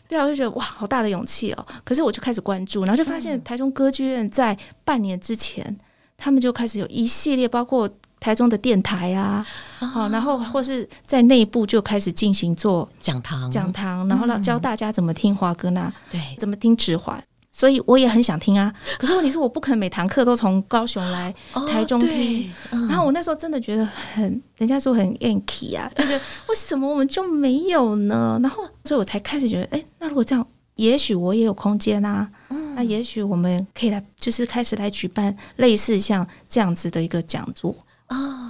[0.08, 1.66] 对啊，我就觉得哇，好大的勇气哦！
[1.86, 5.80] 可是我就开始关注，然后就发现台中歌剧院在半年之前，嗯、
[6.18, 9.48] 他们就开始有一系列，包括台中的电台啊，
[9.80, 17.24] 好、啊，然后或是在内部就开始进行做讲堂，讲堂，然后让教大家怎么听华格纳，对，怎么听指环。
[17.62, 21.32] 所以我也很想听啊，可是问题是我不可能每堂课都从高雄来
[21.70, 22.50] 台中听。
[22.50, 26.20] 哦嗯、然后我那时候真的觉得很，人家说很 anky 啊，就觉得
[26.50, 28.40] 为什么我们就没有呢？
[28.42, 30.44] 然后所以我才开始觉得，哎，那如果这样，
[30.74, 32.28] 也许我也有空间啊。
[32.50, 37.76] 嗯、那也许我们可以来，就是开始来举办类似像这样子的一个讲座
[38.08, 38.50] 啊。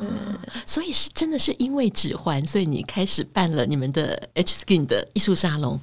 [0.65, 5.77] 所以是真的是因为指环，所以你开始办了你们的 H Skin 的艺术沙龙。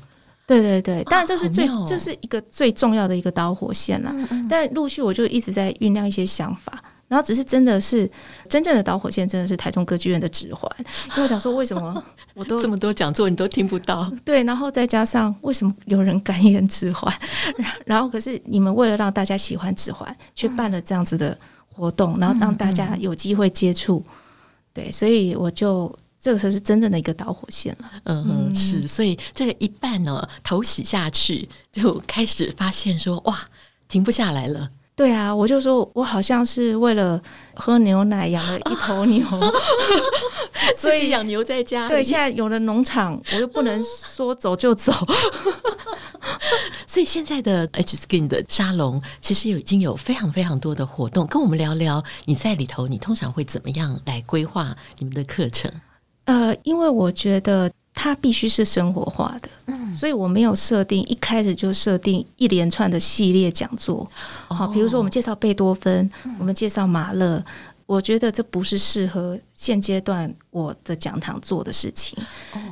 [0.48, 4.10] 对对对，当然这是最、这是一个最重要的一个导火线了。
[4.14, 8.10] 嗯嗯，但陆续我就一直在酝酿一些想法，然后只是真的是
[8.48, 10.66] 真正的导火线，真的是台中歌剧院的指环。
[11.12, 14.10] 因为我想说，为什么 我都这么多讲座你都听不到？
[14.24, 17.14] 对，然后再加上为什么有人敢演指环？
[17.84, 21.36] 然后可是你们为了让大家喜欢指环，却办了这样子的
[21.74, 24.02] 活动，然后让大家有机会接触。
[24.72, 25.94] 对，所以我就。
[26.20, 27.90] 这个才是真正的一个导火线了。
[28.04, 33.38] 嗯哼，是，所以这个一半呢，头洗下去，就开始发现说，哇，
[33.88, 34.68] 停不下来了。
[34.96, 37.22] 对啊，我就说我好像是为了
[37.54, 39.24] 喝牛奶养了一头牛，
[40.74, 41.86] 所以养牛在家。
[41.88, 44.92] 对，现在有了农场，我又不能说走就走。
[46.84, 55.70] 所以现在的 H Skin 的沙龙，其实有已经有非常非常多的活动，跟我们聊聊你在里头，你通常会怎么样来规划你们的课程？
[56.28, 64.06] 呃，因为我觉得它必须是生活化的，嗯，所以我没有设定一开始就设定一连串的系列讲座，
[64.46, 67.42] 好，哦，比如说我们介绍贝多芬，嗯，我们介绍马勒。
[67.88, 72.18] 我觉得这不是适合现阶段我的讲堂做的事情，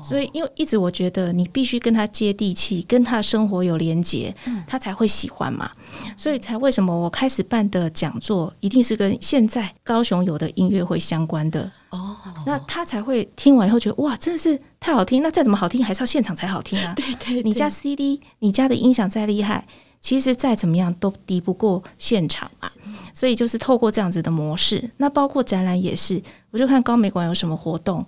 [0.05, 5.71] 所以因为一直我觉得你必须跟他接地气，跟他的生活有连结，他才会喜欢嘛。
[6.19, 12.06] 所以才为什么我开始办的讲座一定是跟现在高雄有的音乐会相关的哦，
[12.47, 15.23] 那他才会听完以后觉得哇，真的是太好听。
[15.23, 16.95] 那再怎么好听，还是要现场才好听啊。
[16.97, 19.67] 对对，你家 CD，你家的音响再厉害。
[19.99, 22.71] 其实再怎么样都敌不过现场嘛，
[23.13, 28.05] 所以就是透过这样子的模式，那包括展览也是，我就看高美馆有什么活动，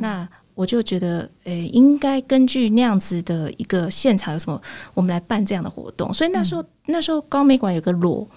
[0.00, 4.60] 那我就觉得，诶，应该根据那样子的一个现场有什么，
[4.92, 6.12] 我们来办这样的活动。
[6.12, 8.28] 所以那时候那时候高美馆有个裸，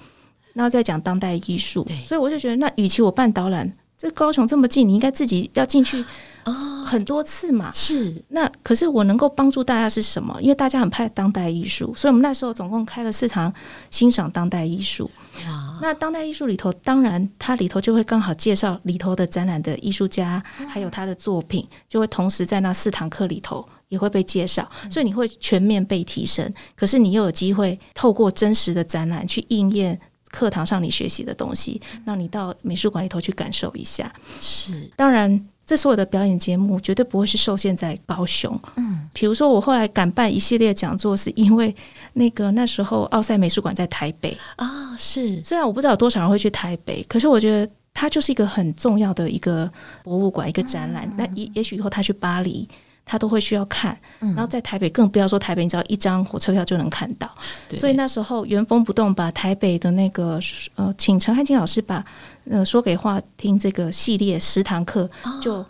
[0.54, 3.70] 然后在讲当代艺术，所以我就觉得，那与其我办导览，
[4.02, 6.04] 这高雄这么近，你应该自己要进去。
[6.46, 10.36] 哦，很多次嘛，是那可是我能够帮助大家是什么？
[10.42, 13.54] 因为大家很怕当代艺术，所以我们那时候总共开了四场
[13.92, 15.12] 欣赏当代艺术。
[15.46, 26.52] 哇，那当代艺术里头，当然它里头就会刚好介绍里头的展览的艺术家，还有他的作品，就会同时在那四堂课里头也会被介绍，所以你会全面被提升。
[26.76, 34.12] 可是你又有机会透过真实的展览去应验课堂上你学习的东西，让你到美术馆里头去感受一下。
[34.40, 35.46] 是，当然。
[35.64, 38.60] 这所有的表演节目绝对不会是受限在高雄。
[38.76, 41.74] 嗯，比如说我后来敢办一系列讲座，是因为
[42.12, 44.94] 那个那时候奥赛美术馆在台北啊。
[44.98, 49.70] 是，虽然我不知道有多少人会去台北，可是我觉得它就是一个很重要的一个
[50.04, 51.10] 博物馆，一个展览。
[51.16, 52.68] 那也也许以后他去巴黎，
[53.12, 53.98] 他都会需要看。
[54.20, 57.30] 然后在台北更不要说台北，你只要一张火车票就能看到。
[57.76, 60.40] 所以那时候原封不动把台北的那个
[60.76, 62.06] 呃，请陈汉卿老师把。
[62.50, 65.08] 呃，说给话听这个系列十堂课
[65.40, 65.64] 就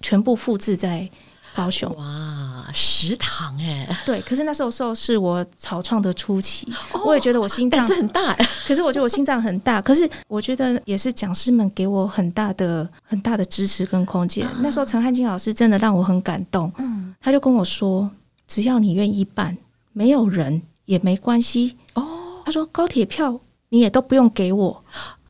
[0.00, 1.08] 全部复制在
[1.54, 1.94] 高雄。
[1.96, 3.88] 哇，食堂哎！
[4.06, 8.34] 对，可是那时候时候是我草创的初期，哦、我也觉得我心脏很大。
[8.66, 14.46] 可是我觉得我心脏很大，可是我觉得也是讲师们给我很大的很大的支持跟空间。
[14.54, 18.10] 嗯、那时候陈汉金老师真的让我很感动，嗯，他就跟我说，
[18.46, 19.56] 只要你愿意办，
[19.92, 22.42] 没有人也没关系哦。
[22.44, 23.38] 他说高铁票
[23.68, 24.84] 你也都不用给我。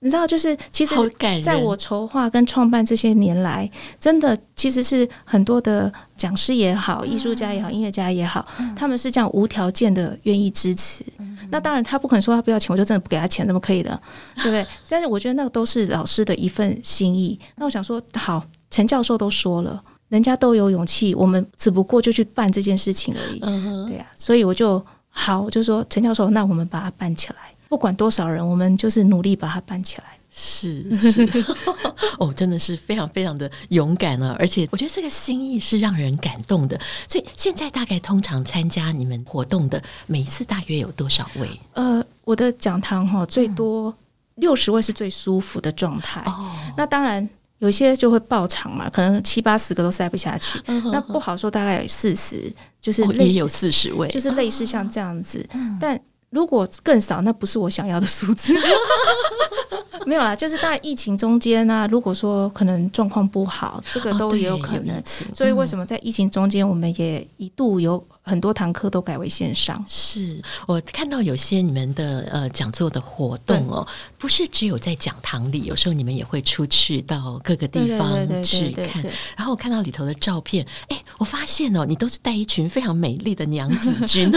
[0.05, 0.95] 你知道，就是其实
[1.41, 8.45] 在我筹划跟创办这些年来，真的其实是很多的讲师也好，艺术家也好，音乐家也好，
[8.77, 11.05] 他们是这样无条件的愿意支持。
[11.51, 13.91] 那当然，他不肯说他不要钱，我就真的不给他钱，怎么可以的？
[14.43, 14.67] 对不对？
[14.89, 17.39] 但是我觉得那个都是老师的一份心意。
[17.57, 23.39] 那我想说，好，陈教授都说了，人家都有勇气，我们只不过就去办这件事情而已。
[23.87, 27.52] 对呀，所以我就好，我就说陈教授，那我们把它办起来。
[27.73, 30.05] 不管多少人，我们就是努力把它办起来。
[30.31, 31.27] 是是，
[32.21, 34.37] 哦，真的是非常非常的勇敢啊！
[34.39, 36.79] 而且我觉得这个心意是让人感动的。
[37.09, 41.49] 所以现在大概通常参加你们活动的每一次大约有多少位？
[41.73, 43.95] 呃，我的讲堂哈最多
[44.35, 46.21] 六十位是最舒服的状态。
[46.27, 47.27] 哦，那当然
[47.61, 50.61] 有些就会爆场嘛，可能七八十个都塞不下去。
[50.67, 55.47] 嗯、那不好说，大概有四十，就是、哦、也有四十位，就是类似像这样子。
[55.55, 55.99] 哦、但
[56.33, 58.53] 如果更少，那不是我想要的数字。
[60.07, 64.97] 没有啦，就是当然疫情中间呢、啊，如果说可能状况不好，这个都也有可能。
[64.97, 65.03] 哦、
[65.35, 68.05] 所以为什么在疫情中间，我们也一度有。
[68.25, 73.85] 很多堂课都改为线上，是我看到有些你们的呃讲座的活动哦，
[74.17, 79.03] 不是只有在讲堂里，有时候你们也会出去到各个地方去看。
[79.37, 84.31] 然后我看到里头的照片，哎，我发现哦，你都是带一群非常美丽的娘子军，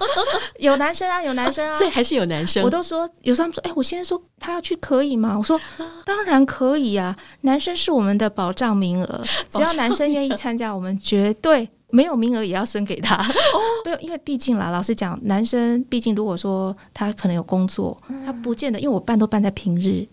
[0.58, 2.64] 有男生啊，有男生啊， 所以还是有男生。
[2.64, 5.36] 我都说，有时候他们说，哎，我现在说他要去可以吗？
[5.36, 5.60] 我说
[6.06, 11.68] 当然可以啊，男生是我们的保障名额， 只要男生愿意参加，我们绝对。
[11.90, 13.14] 没有名额也要生给他。
[13.14, 20.04] 哦， 没有，因为毕竟啦，老实讲，男生毕竟如果说他可能有工作，他不见得，因为我办都办在平日。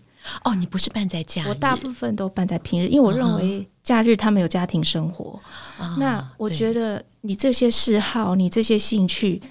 [0.44, 5.38] 哦，你不是办在假日，我大部分都办在平日，因为我认为假日他们有家庭生活，
[5.98, 9.42] 那我觉得你这些嗜好，你这些兴趣，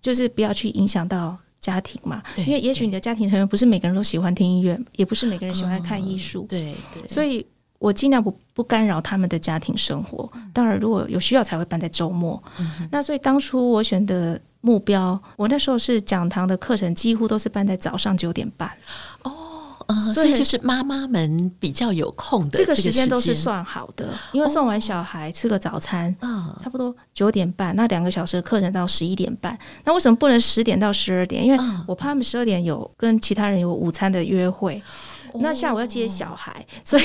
[0.00, 7.46] 就是不要去影响到家庭嘛，因为也许你的家庭成员不是每个人都喜欢听音乐，也不是每个人喜欢看艺术，对对，所以。
[7.78, 12.40] 我尽量不不干扰他们的家庭生活，当然如果有需要才会办在周末。
[12.60, 18.70] 嗯、那所以当初我选的目标，我那时候是讲堂的课程几乎都是办在早上九点半。
[19.24, 19.32] 哦，
[19.88, 29.58] 呃、所以就是妈妈们比较有空的这个时间都是算好的，因为送完小孩吃个早餐，哦、差不多九点半，那两个小时的课程到十一点半。
[29.84, 31.44] 那为什么不能十点到十二点？
[31.44, 34.82] 因为我怕他们十二点有跟其他人有午餐的约会，
[35.32, 37.02] 哦、那下午要接小孩，所以。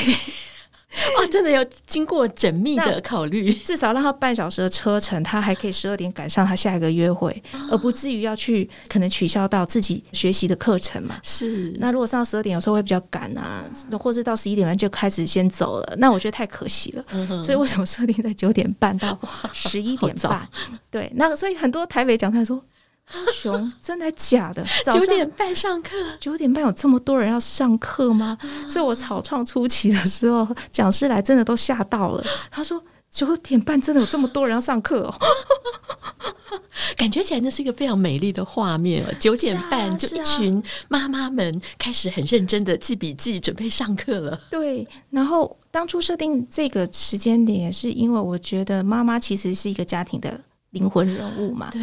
[1.19, 11.17] 哇， 真的要经过缜密的考虑，至少让他半小时的车程，他还可以十二点赶上他下一个约会，哦、而不至于要去可能取消到自己学习的课程嘛。
[11.21, 13.63] 是，那如果上到十二点，有时候会比较赶啊，
[13.99, 17.05] 或是到十一点半就开始先走了，那我觉得太可惜了。
[17.11, 19.19] 嗯、所以为什么设定在九点半到
[19.53, 20.47] 十一点半？
[20.89, 22.63] 对，那所以很多台北讲他说。
[23.11, 24.65] 高雄 真的假的？
[24.91, 28.37] 九点半上课，九点半有这么多人要上课吗？
[28.67, 32.23] 所以我草创初期的时候，讲师来真的都吓到了。
[32.51, 35.13] 他说九点半真的有这么多人要上课哦，
[36.97, 39.03] 感觉起来那是一个非常美丽的画面。
[39.19, 44.39] 九点半就一群妈妈们开始很认真的记笔记，准备上课了。
[44.51, 50.41] 对，然后当初设定这个时间点，是因为我觉得妈妈其实是一个家庭的。
[50.77, 51.81] 灵魂人物嘛，对，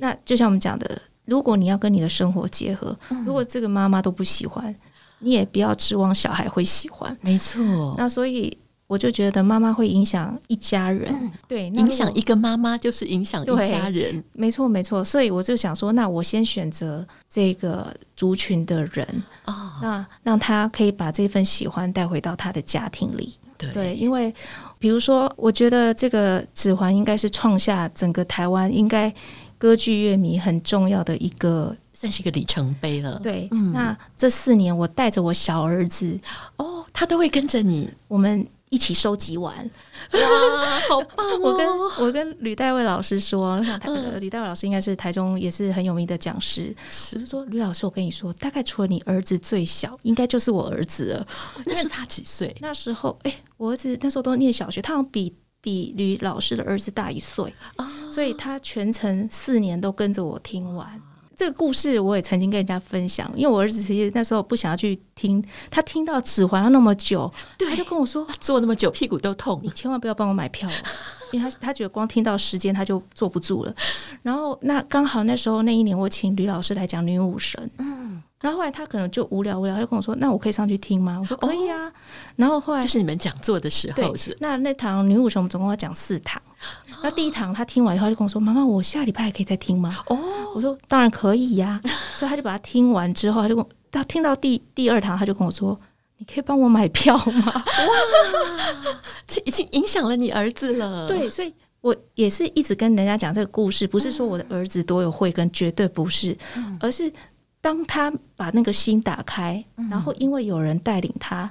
[0.00, 4.74] 那就像我们讲的，如果你要跟你的生活结合，嗯、如果这个妈妈都不喜欢，
[5.20, 7.16] 你也不要指望小孩会喜欢。
[7.20, 8.56] 没错，那所以
[8.88, 14.22] 我就觉得妈妈会影响一家人，嗯、对，影响一个妈妈就是影响一家人。
[14.32, 15.04] 没错，没错。
[15.04, 19.06] 所以我就想说，那我先选择这个族群的人，
[19.46, 23.34] 哦、那让他可以把这份喜欢带回到他的家庭里。
[23.56, 24.34] 对，对，因为。
[24.82, 29.14] 比如说，我觉得这个指环应该是创下整个台湾应该
[29.56, 33.20] 歌剧乐迷很重要的一个，算是一个里程碑了。
[33.22, 36.18] 对，嗯、那这四年我带着我小儿子，
[36.56, 38.44] 哦，他都会跟着你，我们。
[38.72, 39.54] 一起收集完，
[40.12, 41.38] 哇，好棒哦！
[41.44, 43.60] 我跟我跟吕代卫老师说，
[44.18, 46.74] 吕代卫老师应该是台中也是很有名的讲师。
[47.12, 51.26] 我就说，吕老师，我跟你说，大概除了你儿子最小，应该就是我儿子了。
[51.66, 52.56] 那是他几岁？
[52.60, 57.52] 那时候，哎，我儿子那时候都念小学，他好像比比吕老师的儿子大一岁，
[58.10, 60.98] 所以他全程四年都跟着我听完。
[61.42, 67.28] 这个故事我也曾经跟人家分享，因为我儿子其实那时候不想要去听，他听到指环要那么久，
[67.58, 70.68] 对他就跟我说坐那么久屁股都痛，你千万不要帮我买票，
[71.32, 73.74] 因为他他觉得光听到时间他就坐不住了。
[74.22, 81.90] 然后那刚好那时候那一年我请吕老师来讲女武神，嗯，然后后来他可能就无聊无聊，他就跟我说：“那我可以上去听吗？”我说：“可以啊。”
[82.36, 86.42] 然后后来就是你们讲座的时候是，那那堂女武神我们总共要讲四堂。
[87.02, 90.18] 那第一堂他听完以后，他就跟我说：“妈妈，我下礼拜还可以再听吗？”哦，
[90.54, 91.80] 我说：“当然可以呀。”
[92.14, 95.78] 所以他就把它听完之后，他就跟我到听到第第二堂，他就跟我说
[96.18, 97.64] ：“你可以帮我买票吗？” 哇，
[99.26, 101.06] 这已经影响了你儿子了。
[101.06, 106.36] 对，所以我也是一直跟人家讲这个故事，不是说我的儿子多有慧根，绝对不是，
[106.80, 107.12] 而是
[107.62, 111.50] 当他把那个心打开，然后因为有人带领他。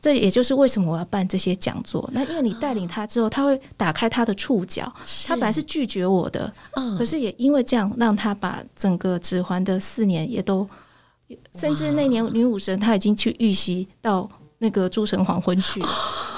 [0.00, 2.10] 这也就是为什么我要办这些讲座。
[2.12, 4.92] 那因为你带领他之后，他会打开他的触角。
[5.28, 6.52] 他本来是拒绝我的，
[6.98, 10.68] 可是也因为这样，让他把整个指环的四年也都，
[11.54, 15.88] 甚至那年女武神他已经去预习到那个诸神黄昏去了。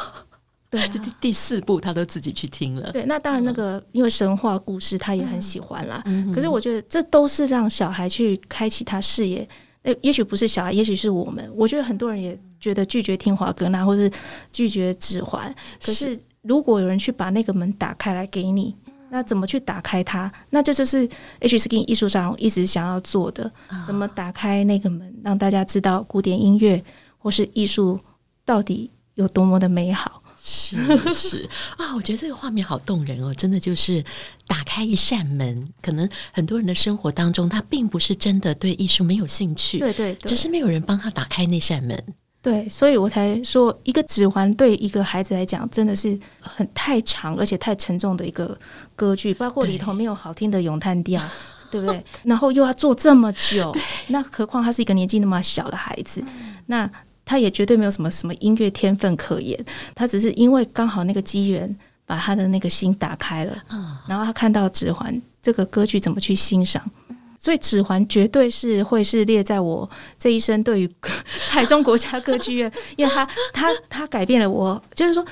[0.77, 2.91] 对、 啊，第四部他都自己去听了。
[2.93, 6.03] 对，那当然那个因为神话故事他也很喜欢啦。
[6.35, 9.49] 可是我觉得这都是让小孩去开启他视野。
[9.85, 11.47] 诶，也许不是小孩，也许是我们。
[11.55, 14.11] 我觉得很多人也觉得拒绝听华格纳，或是
[14.51, 15.55] 拒绝指环。
[15.85, 18.75] 可是如果有人去把那个门打开来给你，
[19.11, 20.33] 那怎么去打开它？
[20.49, 21.07] 那这就是
[21.41, 23.53] H Skin 艺术上一直想要做的，
[23.87, 26.83] 怎么打开那个门，让大家知道古典音乐
[27.19, 28.01] 或是艺术
[28.47, 30.23] 到底有多么的美好。
[30.47, 30.77] 是
[31.15, 33.33] 是 啊，我觉得这个画面好动人哦！
[33.33, 34.05] 真的就是
[34.47, 41.99] 打开一扇门，可能很多人的生活当中，他并不是真的对艺术没有兴趣，对对，对，只是没有人帮他打开那扇门。
[42.43, 48.59] 对，所以我才说，一个指环对一个孩子来讲，真的是很太长而且太沉重的一个
[48.95, 51.23] 歌剧，包括里头没有好听的咏叹调，
[51.71, 52.05] 对， 对不对？
[52.23, 53.75] 然后又要做这么久，
[54.09, 56.23] 那何况他是一个年纪那么小的孩子，
[56.67, 56.91] 那。
[57.25, 59.59] 他也绝对没有什么什么音乐天分可言，
[59.95, 63.57] 他只是因为刚好那个机缘把他的那个心打开了，
[64.07, 66.83] 然后他看到《指环》这个歌剧怎么去欣赏，
[67.39, 70.91] 所以《指环》绝对是会是列在我这一生对于
[71.49, 75.25] 台中国家歌剧院，因为他他他改变了我，就是说。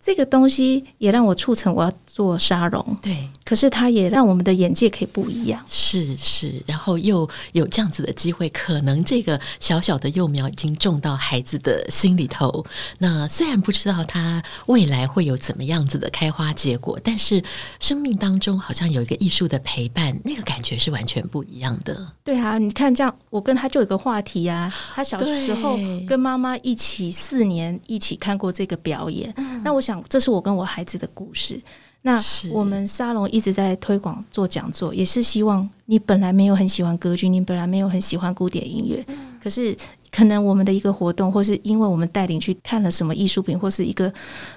[0.00, 3.16] 这个东西也让我促成我要做沙龙，对。
[3.44, 6.60] 可是它也让我们的眼界可以不一样，是是。
[6.66, 12.66] 然后又有这样子的机会，可能这个小小的幼苗已经种到孩子的心里头。
[12.98, 17.40] 那虽然不知道它未来会有怎么样子的开花结果，但是
[17.78, 22.04] 生命当中好像有一个艺术的陪伴，那个感觉是完全不一样的。
[22.24, 24.74] 对啊，你看这样，我跟他就有个话题啊。
[24.92, 30.02] 他小时候跟妈妈一起四年一起看过这个表演，嗯、那我想。
[30.08, 31.60] 这是我跟我孩子的故事。
[32.02, 32.18] 那
[32.52, 39.04] 我们沙龙一直在推广做讲座，也是希望你本来没有很喜欢歌剧，你本来没有很喜欢古典音乐，
[39.42, 39.76] 可是
[40.10, 44.10] 可能我们的一个活动，或是因为我们带领去看了什么艺术品，或是一个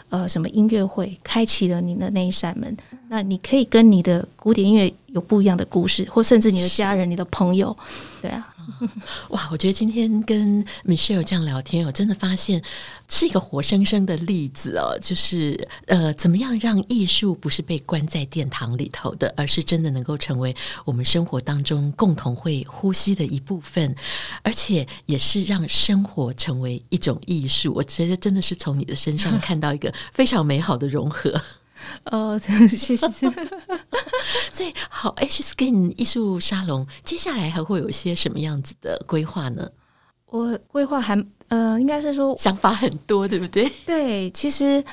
[0.09, 2.77] 呃什么音乐会，开启了你的那一扇门。
[3.09, 7.75] 那你可以跟你的古典音乐有不一样的故事，或甚至你的家人、你的朋友，
[8.21, 8.50] 对啊。
[9.29, 12.61] 哇，我觉得今天跟 Michelle 这样聊天，我真的发现
[13.09, 14.97] 是一个活生生的例子哦。
[15.01, 20.55] 就是呃，怎么样让艺术不是被关在殿堂里头的，而是真的能够成为
[20.85, 23.95] 我们生活当中共同会呼吸的一部分，
[24.43, 27.73] 而且也是让生活成为一种艺术。
[27.73, 31.41] 我觉得真的是从你的身上看到一个非常美好的融合。
[32.05, 33.07] 哦，真的谢谢。
[34.51, 39.69] 所以好，H Skin 艺术沙龙接下来还会有一些什么样子的规划呢？
[40.25, 41.15] 我规划还
[41.49, 43.71] 呃，应该是说想法很多，对不对？
[43.85, 44.83] 对，其实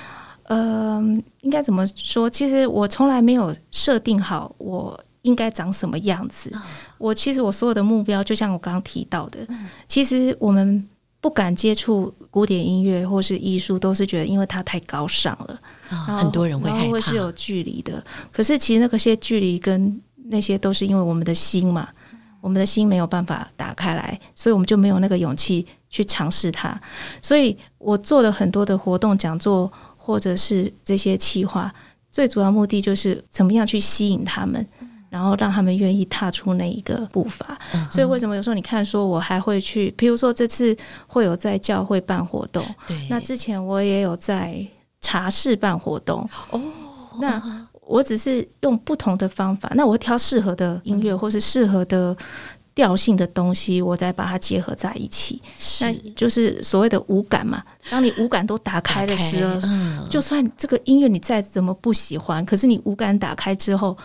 [0.44, 1.00] 呃，
[1.42, 2.28] 应该怎么说？
[2.28, 6.50] 其实我从来没有设定好我应该长什么样子。
[6.54, 6.60] 哦、
[6.98, 10.88] 我其实我所有的目标，就像我刚刚提到的，嗯、其实我们。
[11.20, 15.60] 不敢接触古典音乐或是艺术，都是觉得因为它太高尚了，
[15.90, 18.04] 哦、很多人会害怕，会是有距离的。
[18.30, 21.88] 可是其实那个些距离跟那些都是因为我们的心嘛，
[22.40, 26.80] 我们的心没有办法打开来，所以我们就没有那个勇气去尝试它。
[27.20, 31.74] 所以我做了很多的活动、讲座，或者是这些企划，
[32.12, 34.64] 最主要目的就是怎么样去吸引他们。
[35.10, 44.62] 然后让他们愿意踏出那一个步伐，嗯、所以为什么有时候你看，说我还会去，比如说这次会有在教会办活动，对，那之前我也有在
[45.00, 46.60] 茶室办活动，哦，
[47.20, 47.42] 那
[47.86, 52.14] 我只是用不同的方法，那我会挑适合的音乐或是适合的
[52.74, 55.86] 调性的东西，我再把它结合在一起，是。
[55.86, 57.62] 那就是所谓的五感嘛。
[57.88, 63.96] 当你五感都打开的时候，嗯、就算这个音乐你再怎么不喜欢，可是你五感打开之后。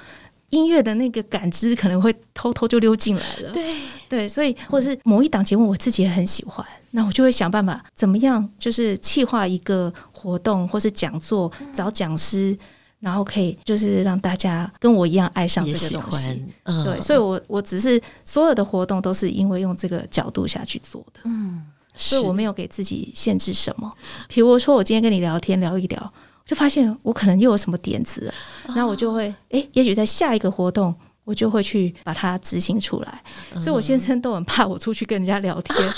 [0.54, 3.76] 音乐的那个感知可能会偷偷就溜进来了，对
[4.08, 12.56] 对，所以或者是某一档节目我自己也很喜欢，那我就会想办法怎么样，就是企划一个活动或是讲座，找讲师，
[13.00, 16.46] 然后可以就是让大家跟我一样爱上这个东西。
[16.64, 21.64] 嗯，对，所以我我只是所有的活动都是因为用这个角度下去做的，嗯，
[21.96, 23.92] 所以我没有给自己限制什么。
[24.28, 26.14] 比如说我今天跟你聊天聊一聊。
[26.46, 28.34] 就发现我可能又有什么点子了，
[28.68, 33.24] 然后我就会诶，也许在下一个活动，我就会去把它执行出来。
[33.60, 35.78] 所以我先生都很怕我出去跟人家聊天，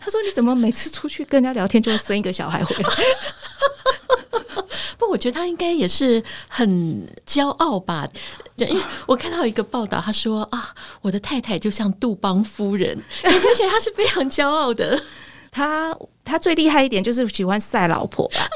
[0.00, 2.90] 他说：“你怎么每次出去跟人家聊天就会生一个小孩回来？”
[4.98, 8.06] 不，我觉得他应该也是很骄傲吧，
[8.56, 15.02] 因为我看到一个报道，他说啊，我的太太就像杜邦夫人，感觉起来他是非常骄傲的。
[15.54, 15.94] 他
[16.24, 18.48] 他最厉害一点就是喜欢晒老婆吧，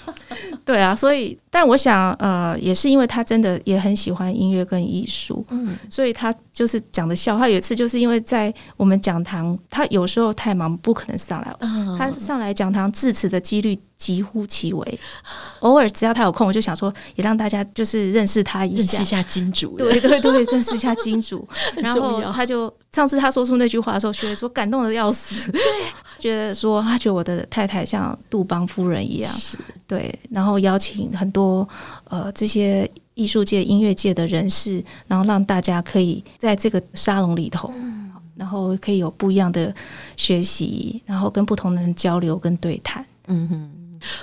[0.64, 7.46] 对啊，所以但我想呃，也是因为他真的也很喜欢音乐跟艺术，嗯，所以他就是讲的笑话。
[7.46, 11.54] 有一次就是因为在我们讲堂，他有时候太忙不可能上来，
[11.98, 15.00] 他上来讲堂致辞的几率几乎其微，
[15.60, 21.46] 偶尔只要他有空，我就想说也让大家就是认识他一下，认识一下金主，对对对，认识一下金主，
[21.76, 22.72] 然后他就。
[22.92, 25.60] 上次他说出那句话的时候，觉得说感动的要死，对，
[26.18, 31.68] 觉得说他觉得我的太太像杜邦夫人一样，是对，然后邀请很多
[32.04, 39.74] 呃这些艺术界、音乐界的人士，然后让大家可以在这个沙龙里头，嗯、然后可以有不一样的
[40.16, 43.70] 学习，然后跟不同的人交流跟对谈，嗯哼。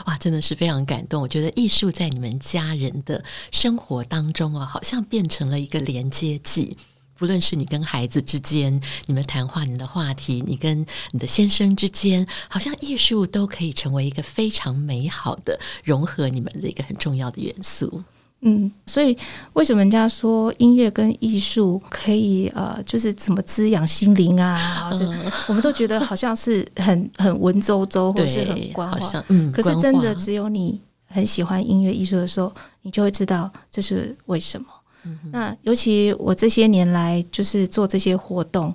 [0.05, 1.21] 哇，真的是非常感动。
[1.21, 6.77] 我觉得艺术在你们家人的生活当中啊，好像变成了一个连接剂。
[7.17, 18.03] 不论是你跟孩子之间，你们谈话、你的话题，你跟你的先生之间，好像艺术都可以成为一个非常美好的融合你们的一个很重要的元素。
[18.41, 19.17] 嗯，所以
[19.53, 24.91] 为什么人家说音乐跟艺术可以呃，就是怎么滋养心灵啊？
[24.91, 29.23] 这、嗯、我们都觉得好像是很很文绉绉，或是很官话。
[29.29, 32.53] 嗯，可是真的只有你很喜欢音乐艺术的时候，
[32.83, 34.67] 你就会知道这是为什么。
[35.05, 38.73] 嗯、那尤其我这些年来就是做这些活动，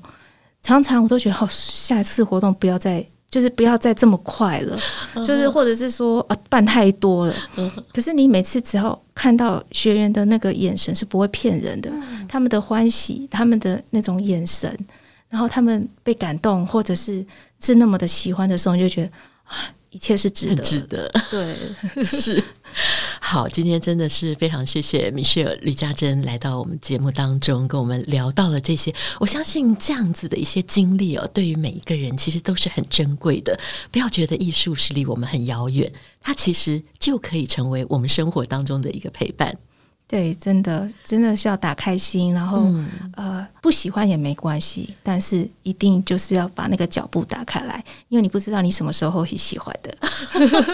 [0.63, 3.05] 常常我都觉得，好，下一次活动不要再。
[3.31, 4.77] 就是不要再这么快了，
[5.25, 7.35] 就是或者是说啊，办太多了。
[7.95, 11.89] 可是你每次只要看到学员的那个眼神是不会骗人的，
[12.29, 14.77] 他们的欢喜，他们的那种眼神，
[15.29, 17.25] 然后他们被感动，或者是
[17.61, 19.11] 是那么的喜欢的时候，你就觉得
[19.45, 19.55] 啊。
[19.91, 21.11] 一切是值得，值得。
[21.31, 21.57] 对，
[22.05, 22.43] 是。
[23.21, 28.93] 好，今天真的是非常谢谢 Michelle 吕佳珍来到我们节目当中，跟我们聊到了这些。
[29.19, 33.59] 我相信这样子的一些经历哦，对于每一个人其实都是很珍贵的。
[33.91, 39.57] 不要觉得艺术是离我们很遥远，它其实就可以成为我们生活当中的一个陪伴。
[40.11, 49.97] 对，真的真的是要打开心，然后、嗯、呃，不喜欢也没关系，但是一定就是要把那个脚步打开来，因为你不知道你什么时候会喜欢的，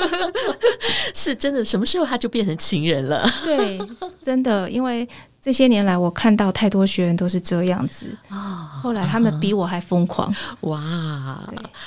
[1.15, 3.31] 是真的，什么时候他就变成情人了？
[3.45, 3.79] 对，
[4.23, 5.07] 真的，因为。
[5.47, 8.81] 这些年来，我看到太多学员都是这样子啊。
[8.83, 10.35] 后来他们比我还疯狂。
[10.63, 11.41] 哇，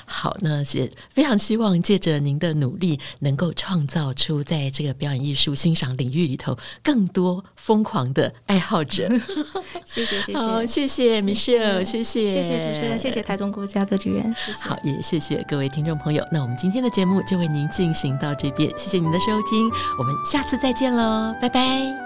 [0.06, 9.10] 好，那也非常希望借着您的努力，能够创造出在这个表演艺术欣赏领域里头更多疯狂的爱好者。
[9.84, 14.70] 谢谢，谢谢，好，谢谢 Michelle，谢谢，谢谢主持人，谢谢台中国家歌剧院，谢谢。
[14.70, 16.26] 好，也谢谢各位听众朋友。
[16.32, 21.62] 那我们今天的节目就为您进行到这边，谢谢您的收听，我们下次再见喽，拜拜，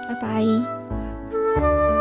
[0.09, 1.22] 拜拜。
[1.55, 1.92] thank you